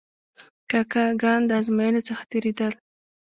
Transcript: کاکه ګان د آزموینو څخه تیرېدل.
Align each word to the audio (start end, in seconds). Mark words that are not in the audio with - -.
کاکه 0.69 1.03
ګان 1.21 1.41
د 1.49 1.51
آزموینو 1.59 2.01
څخه 2.09 2.23
تیرېدل. 2.31 2.73